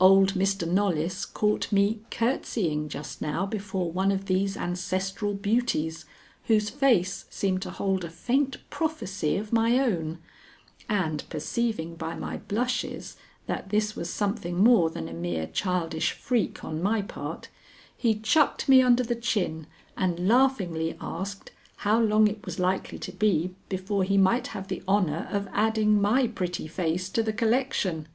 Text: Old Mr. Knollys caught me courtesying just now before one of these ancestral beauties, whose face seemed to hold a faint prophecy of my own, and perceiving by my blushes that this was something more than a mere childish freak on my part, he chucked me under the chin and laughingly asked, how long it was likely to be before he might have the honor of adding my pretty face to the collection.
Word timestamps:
Old 0.00 0.32
Mr. 0.34 0.66
Knollys 0.66 1.24
caught 1.24 1.70
me 1.70 2.00
courtesying 2.10 2.88
just 2.88 3.22
now 3.22 3.46
before 3.46 3.88
one 3.92 4.10
of 4.10 4.24
these 4.24 4.56
ancestral 4.56 5.32
beauties, 5.32 6.04
whose 6.46 6.68
face 6.70 7.24
seemed 7.30 7.62
to 7.62 7.70
hold 7.70 8.02
a 8.04 8.10
faint 8.10 8.56
prophecy 8.68 9.36
of 9.36 9.52
my 9.52 9.78
own, 9.78 10.18
and 10.88 11.22
perceiving 11.30 11.94
by 11.94 12.16
my 12.16 12.36
blushes 12.38 13.16
that 13.46 13.68
this 13.68 13.94
was 13.94 14.10
something 14.12 14.56
more 14.58 14.90
than 14.90 15.06
a 15.08 15.12
mere 15.12 15.46
childish 15.46 16.10
freak 16.10 16.64
on 16.64 16.82
my 16.82 17.00
part, 17.00 17.48
he 17.96 18.16
chucked 18.16 18.68
me 18.68 18.82
under 18.82 19.04
the 19.04 19.14
chin 19.14 19.68
and 19.96 20.26
laughingly 20.26 20.96
asked, 21.00 21.52
how 21.86 22.00
long 22.00 22.26
it 22.26 22.44
was 22.44 22.58
likely 22.58 22.98
to 22.98 23.12
be 23.12 23.54
before 23.68 24.02
he 24.02 24.18
might 24.18 24.48
have 24.48 24.66
the 24.66 24.82
honor 24.88 25.28
of 25.30 25.46
adding 25.52 26.02
my 26.02 26.26
pretty 26.26 26.66
face 26.66 27.08
to 27.08 27.22
the 27.22 27.32
collection. 27.32 28.08